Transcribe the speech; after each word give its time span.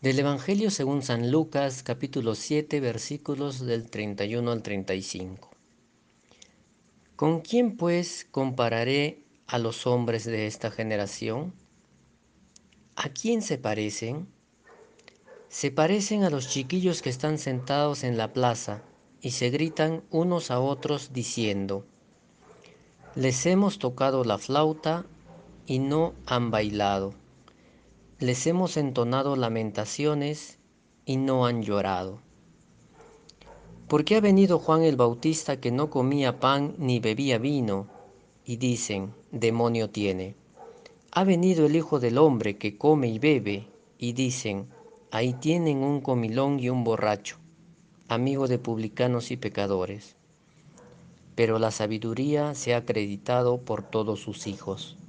Del 0.00 0.18
Evangelio 0.18 0.70
según 0.70 1.02
San 1.02 1.30
Lucas 1.30 1.82
capítulo 1.82 2.34
7 2.34 2.80
versículos 2.80 3.60
del 3.60 3.90
31 3.90 4.50
al 4.50 4.62
35. 4.62 5.50
¿Con 7.16 7.42
quién 7.42 7.76
pues 7.76 8.26
compararé 8.30 9.22
a 9.46 9.58
los 9.58 9.86
hombres 9.86 10.24
de 10.24 10.46
esta 10.46 10.70
generación? 10.70 11.52
¿A 12.96 13.10
quién 13.10 13.42
se 13.42 13.58
parecen? 13.58 14.26
Se 15.50 15.70
parecen 15.70 16.24
a 16.24 16.30
los 16.30 16.48
chiquillos 16.48 17.02
que 17.02 17.10
están 17.10 17.36
sentados 17.36 18.02
en 18.02 18.16
la 18.16 18.32
plaza 18.32 18.82
y 19.20 19.32
se 19.32 19.50
gritan 19.50 20.02
unos 20.08 20.50
a 20.50 20.60
otros 20.60 21.12
diciendo, 21.12 21.84
les 23.16 23.44
hemos 23.44 23.78
tocado 23.78 24.24
la 24.24 24.38
flauta 24.38 25.04
y 25.66 25.78
no 25.78 26.14
han 26.24 26.50
bailado, 26.50 27.19
les 28.20 28.46
hemos 28.46 28.76
entonado 28.76 29.34
lamentaciones 29.34 30.58
y 31.06 31.16
no 31.16 31.46
han 31.46 31.62
llorado. 31.62 32.20
¿Por 33.88 34.04
qué 34.04 34.16
ha 34.16 34.20
venido 34.20 34.58
Juan 34.58 34.82
el 34.82 34.96
Bautista 34.96 35.58
que 35.58 35.70
no 35.72 35.88
comía 35.88 36.38
pan 36.38 36.74
ni 36.76 37.00
bebía 37.00 37.38
vino? 37.38 37.86
Y 38.44 38.58
dicen, 38.58 39.14
demonio 39.32 39.88
tiene. 39.88 40.34
Ha 41.12 41.24
venido 41.24 41.64
el 41.64 41.74
Hijo 41.74 41.98
del 41.98 42.18
Hombre 42.18 42.58
que 42.58 42.76
come 42.76 43.08
y 43.08 43.18
bebe, 43.18 43.66
y 43.96 44.12
dicen, 44.12 44.68
ahí 45.10 45.32
tienen 45.32 45.78
un 45.78 46.02
comilón 46.02 46.60
y 46.60 46.68
un 46.68 46.84
borracho, 46.84 47.38
amigo 48.08 48.48
de 48.48 48.58
publicanos 48.58 49.30
y 49.30 49.38
pecadores. 49.38 50.14
Pero 51.36 51.58
la 51.58 51.70
sabiduría 51.70 52.54
se 52.54 52.74
ha 52.74 52.78
acreditado 52.78 53.62
por 53.62 53.82
todos 53.82 54.20
sus 54.20 54.46
hijos. 54.46 54.99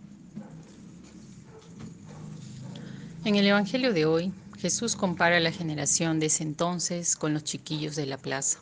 En 3.24 3.36
el 3.36 3.46
Evangelio 3.46 3.94
de 3.94 4.08
hoy, 4.08 4.34
Jesús 4.58 4.96
compara 4.96 5.40
la 5.40 5.52
generación 5.52 6.20
de 6.20 6.26
ese 6.26 6.42
entonces 6.42 7.16
con 7.16 7.36
los 7.36 7.44
chiquillos 7.44 7.96
de 7.96 8.08
la 8.08 8.18
plaza. 8.18 8.58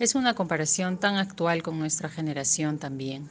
Es 0.00 0.16
una 0.16 0.34
comparación 0.34 0.98
tan 0.98 1.14
actual 1.18 1.62
con 1.62 1.78
nuestra 1.78 2.08
generación 2.08 2.78
también. 2.78 3.28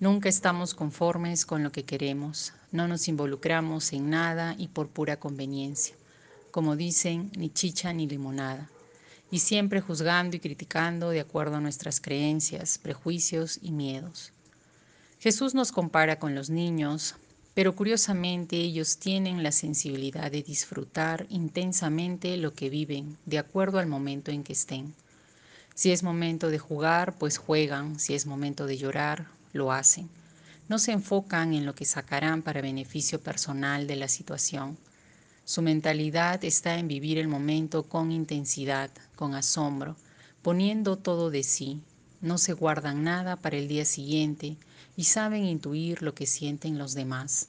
Nunca 0.00 0.28
estamos 0.28 0.74
conformes 0.74 1.46
con 1.46 1.62
lo 1.62 1.70
que 1.70 1.84
queremos, 1.84 2.52
no 2.72 2.88
nos 2.88 3.06
involucramos 3.06 3.92
en 3.92 4.10
nada 4.10 4.56
y 4.58 4.66
por 4.66 4.88
pura 4.88 5.20
conveniencia, 5.20 5.94
como 6.50 6.74
dicen, 6.74 7.30
ni 7.36 7.48
chicha 7.48 7.92
ni 7.92 8.08
limonada, 8.08 8.68
y 9.30 9.38
siempre 9.38 9.80
juzgando 9.80 10.36
y 10.36 10.40
criticando 10.40 11.10
de 11.10 11.20
acuerdo 11.20 11.58
a 11.58 11.60
nuestras 11.60 12.00
creencias, 12.00 12.76
prejuicios 12.76 13.60
y 13.62 13.70
miedos. 13.70 14.32
Jesús 15.20 15.54
nos 15.54 15.70
compara 15.70 16.18
con 16.18 16.34
los 16.34 16.50
niños, 16.50 17.14
pero 17.54 17.76
curiosamente 17.76 18.56
ellos 18.56 18.98
tienen 18.98 19.44
la 19.44 19.52
sensibilidad 19.52 20.30
de 20.30 20.42
disfrutar 20.42 21.26
intensamente 21.30 22.36
lo 22.36 22.52
que 22.52 22.68
viven 22.68 23.16
de 23.26 23.38
acuerdo 23.38 23.78
al 23.78 23.86
momento 23.86 24.32
en 24.32 24.42
que 24.42 24.52
estén. 24.52 24.92
Si 25.74 25.92
es 25.92 26.02
momento 26.02 26.50
de 26.50 26.58
jugar, 26.58 27.16
pues 27.16 27.38
juegan, 27.38 27.98
si 27.98 28.14
es 28.14 28.26
momento 28.26 28.66
de 28.66 28.76
llorar, 28.76 29.26
lo 29.52 29.72
hacen. 29.72 30.08
No 30.68 30.78
se 30.78 30.92
enfocan 30.92 31.54
en 31.54 31.66
lo 31.66 31.74
que 31.74 31.84
sacarán 31.84 32.42
para 32.42 32.60
beneficio 32.60 33.20
personal 33.20 33.86
de 33.86 33.96
la 33.96 34.08
situación. 34.08 34.76
Su 35.44 35.62
mentalidad 35.62 36.44
está 36.44 36.78
en 36.78 36.88
vivir 36.88 37.18
el 37.18 37.28
momento 37.28 37.82
con 37.82 38.10
intensidad, 38.10 38.90
con 39.14 39.34
asombro, 39.34 39.96
poniendo 40.42 40.96
todo 40.96 41.30
de 41.30 41.42
sí. 41.42 41.80
No 42.24 42.38
se 42.38 42.54
guardan 42.54 43.04
nada 43.04 43.36
para 43.36 43.58
el 43.58 43.68
día 43.68 43.84
siguiente 43.84 44.56
y 44.96 45.04
saben 45.04 45.44
intuir 45.44 46.00
lo 46.00 46.14
que 46.14 46.24
sienten 46.24 46.78
los 46.78 46.94
demás. 46.94 47.48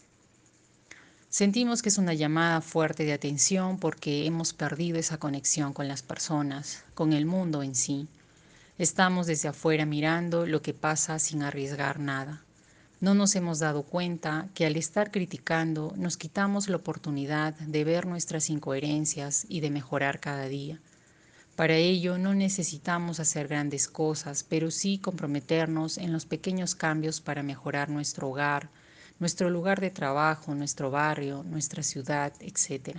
Sentimos 1.29 1.81
que 1.81 1.87
es 1.87 1.97
una 1.97 2.13
llamada 2.13 2.59
fuerte 2.59 3.05
de 3.05 3.13
atención 3.13 3.79
porque 3.79 4.25
hemos 4.25 4.51
perdido 4.51 4.99
esa 4.99 5.17
conexión 5.17 5.71
con 5.71 5.87
las 5.87 6.03
personas, 6.03 6.83
con 6.93 7.13
el 7.13 7.25
mundo 7.25 7.63
en 7.63 7.73
sí. 7.73 8.09
Estamos 8.77 9.27
desde 9.27 9.47
afuera 9.47 9.85
mirando 9.85 10.45
lo 10.45 10.61
que 10.61 10.73
pasa 10.73 11.19
sin 11.19 11.43
arriesgar 11.43 12.02
nada. 12.02 12.43
No 12.99 13.14
nos 13.14 13.33
hemos 13.37 13.59
dado 13.59 13.83
cuenta 13.83 14.49
que 14.53 14.65
al 14.65 14.75
estar 14.75 15.09
criticando 15.09 15.93
nos 15.95 16.17
quitamos 16.17 16.67
la 16.67 16.75
oportunidad 16.75 17.53
de 17.53 17.85
ver 17.85 18.08
nuestras 18.08 18.49
incoherencias 18.49 19.45
y 19.47 19.61
de 19.61 19.69
mejorar 19.69 20.19
cada 20.19 20.49
día. 20.49 20.81
Para 21.55 21.77
ello 21.77 22.17
no 22.17 22.33
necesitamos 22.33 23.21
hacer 23.21 23.48
grandes 23.48 23.88
cosas, 23.88 24.43
pero 24.43 24.71
sí 24.71 24.98
comprometernos 24.98 25.98
en 25.98 26.11
los 26.11 26.26
pequeños 26.26 26.76
cambios 26.76 27.21
para 27.21 27.43
mejorar 27.43 27.89
nuestro 27.89 28.27
hogar, 28.27 28.70
nuestro 29.20 29.49
lugar 29.49 29.80
de 29.80 29.89
trabajo, 29.89 30.54
nuestro 30.54 30.92
barrio, 30.92 31.44
nuestra 31.44 31.82
ciudad, 31.82 32.33
etc. 32.42 32.98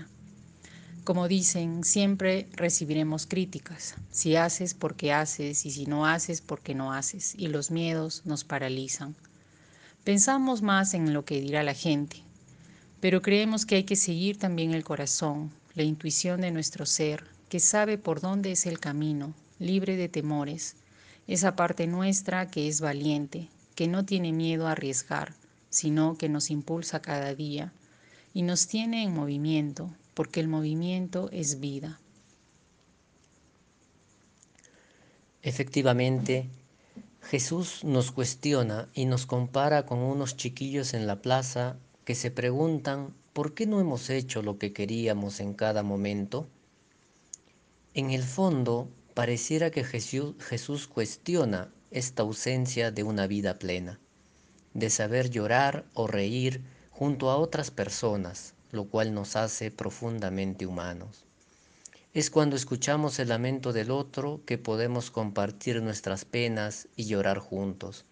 Como 1.05 1.28
dicen, 1.28 1.84
siempre 1.84 2.49
recibiremos 2.53 3.27
críticas. 3.27 3.95
Si 4.11 4.37
haces, 4.37 4.72
porque 4.72 5.12
haces, 5.12 5.66
y 5.66 5.71
si 5.71 5.84
no 5.84 6.06
haces, 6.06 6.41
porque 6.41 6.75
no 6.75 6.95
haces. 6.95 7.34
Y 7.37 7.49
los 7.49 7.71
miedos 7.71 8.22
nos 8.25 8.45
paralizan. 8.45 9.15
Pensamos 10.03 10.62
más 10.62 10.95
en 10.95 11.12
lo 11.12 11.27
que 11.27 11.43
dirá 11.43 11.62
la 11.62 11.75
gente, 11.75 12.22
pero 13.00 13.21
creemos 13.21 13.66
que 13.66 13.75
hay 13.75 13.84
que 13.84 13.97
seguir 13.97 14.39
también 14.39 14.72
el 14.72 14.83
corazón, 14.83 15.50
la 15.75 15.83
intuición 15.83 16.41
de 16.41 16.53
nuestro 16.53 16.87
ser, 16.87 17.35
que 17.49 17.61
sabe 17.61 17.99
por 17.99 18.21
dónde 18.21 18.53
es 18.53 18.67
el 18.67 18.81
camino, 18.81 19.34
libre 19.59 19.97
de 19.97 20.09
temores, 20.09 20.77
esa 21.27 21.57
parte 21.57 21.87
nuestra 21.87 22.51
que 22.51 22.69
es 22.69 22.81
valiente, 22.81 23.49
que 23.75 23.89
no 23.89 24.05
tiene 24.05 24.33
miedo 24.33 24.67
a 24.67 24.73
arriesgar, 24.73 25.34
sino 25.71 26.17
que 26.17 26.29
nos 26.29 26.51
impulsa 26.51 27.01
cada 27.01 27.34
día 27.34 27.73
y 28.33 28.43
nos 28.43 28.67
tiene 28.67 29.03
en 29.03 29.15
movimiento, 29.15 29.95
porque 30.15 30.41
el 30.41 30.49
movimiento 30.49 31.29
es 31.33 31.61
vida. 31.61 32.01
Efectivamente, 35.43 36.49
Jesús 37.23 37.84
nos 37.84 38.13
cuestiona 38.13 38.89
y 38.95 39.05
nos 39.05 39.27
compara 39.27 39.87
con 39.87 39.99
unos 39.99 40.37
chiquillos 40.37 40.95
en 40.95 41.07
la 41.07 41.23
plaza 41.23 41.77
que 42.05 42.15
se 42.15 42.31
preguntan 42.31 43.15
¿por 43.33 43.53
qué 43.53 43.67
no 43.67 43.81
hemos 43.81 44.09
hecho 44.11 44.43
lo 44.43 44.59
que 44.59 44.73
queríamos 44.73 45.41
en 45.41 45.53
cada 45.53 45.83
momento? 45.83 46.49
En 47.97 48.11
el 48.11 48.25
fondo, 48.25 48.91
pareciera 49.15 49.71
que 49.71 49.83
Jesús, 49.83 50.34
Jesús 50.39 50.87
cuestiona 50.87 51.73
esta 51.91 52.25
ausencia 52.25 52.91
de 52.91 53.03
una 53.03 53.27
vida 53.27 53.59
plena, 53.59 53.99
de 54.75 54.91
saber 54.91 55.31
llorar 55.31 55.87
o 55.95 56.07
reír 56.07 56.61
junto 56.91 57.31
a 57.31 57.39
otras 57.39 57.71
personas, 57.71 58.53
lo 58.71 58.84
cual 58.84 59.15
nos 59.15 59.34
hace 59.34 59.71
profundamente 59.71 60.67
humanos. 60.67 61.25
Es 62.12 62.29
cuando 62.29 62.55
escuchamos 62.55 63.19
el 63.19 63.31
lamento 63.31 63.73
del 63.73 63.91
otro 63.91 64.43
que 64.45 64.59
podemos 64.59 65.11
compartir 65.11 65.81
nuestras 65.81 66.27
penas 66.27 66.89
y 66.97 67.07
llorar 67.07 67.39
juntos. 67.39 68.05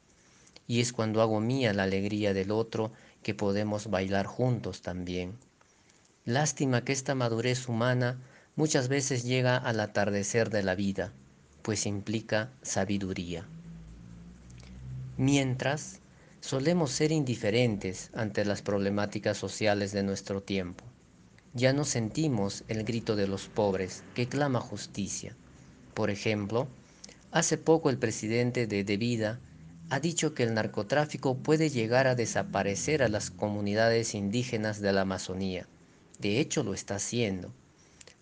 Y 0.67 0.81
es 0.81 0.95
cuando 0.95 1.21
hago 1.21 1.41
mía 1.41 1.75
la 1.75 1.83
alegría 1.83 2.33
del 2.33 2.53
otro 2.53 2.91
que 3.23 3.35
podemos 3.35 3.91
bailar 3.91 4.25
juntos 4.25 4.81
también. 4.81 5.35
Lástima 6.25 6.87
que 6.87 6.95
esta 6.95 7.15
madurez 7.15 7.69
humana 7.69 8.19
muchas 8.57 8.89
veces 8.89 9.25
llega 9.25 9.57
al 9.57 9.81
atardecer 9.81 10.51
de 10.51 10.63
la 10.63 10.75
vida, 10.75 11.13
pues 11.63 11.87
implica 11.87 12.51
sabiduría. 12.63 13.47
Mientras, 15.17 16.01
solemos 16.41 16.91
ser 16.91 17.11
indiferentes 17.11 18.11
ante 18.15 18.45
las 18.45 18.63
problemáticas 18.63 19.37
sociales 19.39 19.93
de 19.93 20.03
nuestro 20.03 20.43
tiempo. 20.43 20.85
Ya 21.55 21.73
no 21.73 21.85
sentimos 21.85 22.65
el 22.69 22.85
grito 22.85 23.17
de 23.17 23.27
los 23.27 23.47
pobres 23.47 24.03
que 24.15 24.29
clama 24.29 24.61
justicia. 24.61 25.37
Por 25.95 26.11
ejemplo, 26.11 26.69
hace 27.31 27.57
poco 27.57 27.91
el 27.91 27.99
presidente 27.99 28.67
de 28.67 28.85
Devida 28.85 29.41
ha 29.91 30.01
dicho 30.01 30.35
que 30.35 30.43
el 30.43 30.55
narcotráfico 30.55 31.37
puede 31.37 31.71
llegar 31.71 32.07
a 32.07 32.15
desaparecer 32.15 33.03
a 33.03 33.09
las 33.09 33.31
comunidades 33.31 34.15
indígenas 34.15 34.81
de 34.81 34.93
la 34.93 35.03
Amazonía. 35.03 35.69
De 36.19 36.41
hecho, 36.41 36.65
lo 36.65 36.75
está 36.75 36.97
haciendo, 36.97 37.53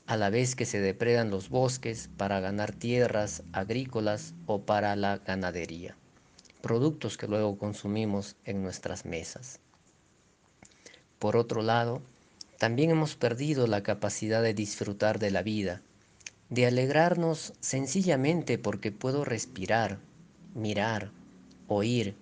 a 0.06 0.16
la 0.16 0.31
vez 0.31 0.54
que 0.54 0.66
se 0.66 0.81
depredan 0.81 1.31
los 1.31 1.49
bosques 1.49 2.10
para 2.16 2.40
ganar 2.40 2.72
tierras 2.72 3.43
agrícolas 3.52 4.34
o 4.46 4.62
para 4.62 4.96
la 4.96 5.19
ganadería 5.19 5.96
productos 6.62 7.19
que 7.19 7.26
luego 7.26 7.58
consumimos 7.58 8.37
en 8.44 8.62
nuestras 8.62 9.04
mesas. 9.04 9.60
Por 11.19 11.37
otro 11.37 11.60
lado, 11.60 12.00
también 12.58 12.90
hemos 12.90 13.16
perdido 13.16 13.66
la 13.66 13.82
capacidad 13.82 14.43
de 14.43 14.54
disfrutar 14.54 15.19
de 15.19 15.32
la 15.32 15.43
vida, 15.43 15.82
de 16.48 16.66
alegrarnos 16.66 17.52
sencillamente 17.60 18.56
porque 18.56 18.93
puedo 18.93 19.25
respirar, 19.25 19.98
mirar, 20.55 21.10
oír, 21.66 22.14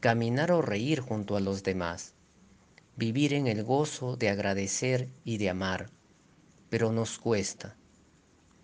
caminar 0.00 0.52
o 0.52 0.62
reír 0.62 1.00
junto 1.00 1.36
a 1.36 1.40
los 1.40 1.62
demás, 1.62 2.12
vivir 2.96 3.32
en 3.32 3.46
el 3.46 3.64
gozo 3.64 4.16
de 4.16 4.28
agradecer 4.28 5.08
y 5.24 5.38
de 5.38 5.50
amar, 5.50 5.90
pero 6.70 6.92
nos 6.92 7.18
cuesta. 7.18 7.76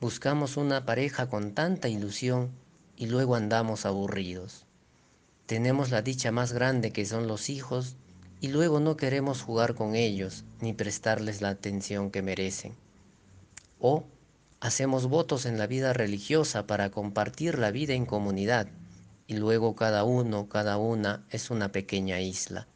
Buscamos 0.01 0.57
una 0.57 0.87
pareja 0.87 1.29
con 1.29 1.53
tanta 1.53 1.89
ilusión 1.89 2.53
y 2.97 3.07
luego 3.07 3.35
andamos 3.35 3.85
aburridos. 3.85 4.65
Tenemos 5.47 5.91
la 5.91 6.03
dicha 6.03 6.33
más 6.33 6.53
grande 6.53 6.93
que 6.93 7.05
son 7.05 7.27
los 7.27 7.51
hijos 7.51 7.97
y 8.41 8.49
luego 8.49 8.81
no 8.81 8.97
queremos 8.97 9.43
jugar 9.43 9.75
con 9.75 9.95
ellos 9.95 10.45
ni 10.61 10.73
prestarles 10.73 11.41
la 11.43 11.51
atención 11.51 12.11
que 12.11 12.23
merecen. 12.23 12.75
O 13.81 14.05
hacemos 14.61 15.07
votos 15.07 15.47
en 15.47 15.59
la 15.59 15.67
vida 15.67 15.93
religiosa 15.93 16.67
para 16.67 16.91
compartir 16.91 17.59
la 17.59 17.71
vida 17.71 17.95
en 17.95 18.07
comunidad 18.07 18.69
y 19.27 19.37
luego 19.37 19.75
cada 19.75 20.05
uno, 20.05 20.49
cada 20.49 20.79
una 20.79 21.27
es 21.31 21.51
una 21.51 21.73
pequeña 21.73 22.21
isla. 22.21 22.69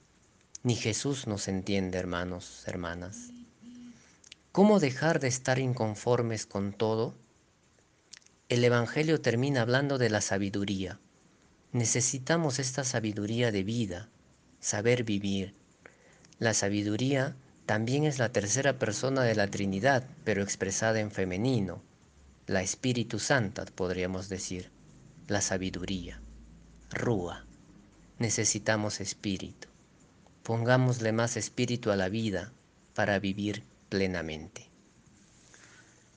Ni 0.62 0.74
Jesús 0.74 1.26
nos 1.26 1.48
entiende, 1.48 1.98
hermanos, 1.98 2.64
hermanas. 2.66 3.30
¿Cómo 4.52 4.80
dejar 4.80 5.20
de 5.20 5.28
estar 5.28 5.60
inconformes 5.60 6.44
con 6.44 6.72
todo? 6.72 7.14
El 8.48 8.64
Evangelio 8.64 9.20
termina 9.20 9.60
hablando 9.60 9.96
de 9.96 10.10
la 10.10 10.20
sabiduría. 10.20 10.98
Necesitamos 11.70 12.58
esta 12.58 12.82
sabiduría 12.82 13.52
de 13.52 13.62
vida, 13.62 14.08
saber 14.58 15.04
vivir. 15.04 15.54
La 16.40 16.52
sabiduría 16.52 17.36
también 17.64 18.02
es 18.02 18.18
la 18.18 18.32
tercera 18.32 18.76
persona 18.76 19.22
de 19.22 19.36
la 19.36 19.46
Trinidad, 19.46 20.04
pero 20.24 20.42
expresada 20.42 20.98
en 20.98 21.12
femenino. 21.12 21.80
La 22.48 22.60
Espíritu 22.60 23.20
Santa, 23.20 23.64
podríamos 23.66 24.28
decir. 24.28 24.72
La 25.28 25.42
sabiduría. 25.42 26.20
Rúa. 26.90 27.46
Necesitamos 28.18 29.00
espíritu. 29.00 29.68
Pongámosle 30.42 31.12
más 31.12 31.36
espíritu 31.36 31.92
a 31.92 31.96
la 31.96 32.08
vida 32.08 32.52
para 32.94 33.20
vivir 33.20 33.69
plenamente. 33.90 34.66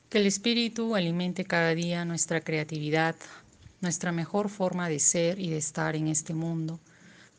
Que 0.09 0.19
el 0.19 0.27
Espíritu 0.27 0.95
alimente 0.95 1.43
cada 1.43 1.75
día 1.75 2.05
nuestra 2.05 2.39
creatividad, 2.39 3.15
nuestra 3.81 4.13
mejor 4.13 4.47
forma 4.47 4.87
de 4.87 4.99
ser 4.99 5.39
y 5.39 5.49
de 5.49 5.57
estar 5.57 5.97
en 5.97 6.07
este 6.07 6.33
mundo, 6.33 6.79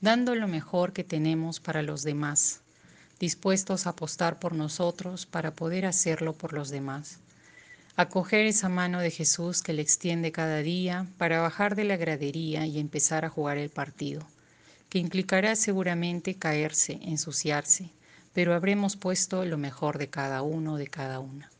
dando 0.03 0.35
lo 0.35 0.49
mejor 0.49 0.93
que 0.93 1.05
tenemos 1.05 1.61
para 1.61 1.83
los 1.83 2.03
demás, 2.03 2.61
dispuestos 3.19 3.87
a 3.87 3.91
apostar 3.91 4.39
por 4.39 4.55
nosotros 4.55 5.25
para 5.25 5.53
poder 5.53 5.87
hacerlo 5.87 6.35
por 6.35 6.53
los 6.53 6.69
demás. 6.69 7.21
Acoger 7.97 8.45
esa 8.47 8.69
mano 8.69 8.99
de 8.99 9.13
Jesús 9.13 9.63
que 9.63 9.73
le 9.73 9.81
extiende 9.81 10.33
cada 10.33 10.59
día 10.59 11.07
para 11.17 11.41
bajar 11.41 11.77
de 11.77 11.85
la 11.85 11.97
gradería 11.97 12.67
y 12.67 12.81
empezar 12.81 13.25
a 13.25 13.31
jugar 13.31 13.57
el 13.57 13.71
partido, 13.71 14.27
que 14.89 14.99
implicará 14.99 15.55
seguramente 15.55 16.35
caerse, 16.35 16.99
ensuciarse, 17.03 17.93
pero 18.35 18.53
habremos 18.53 18.97
puesto 18.97 19.45
lo 19.47 19.57
mejor 19.57 19.97
de 19.97 20.11
cada 20.11 20.43
uno, 20.43 20.77
de 20.77 20.89
cada 20.89 21.21
una. 21.21 21.54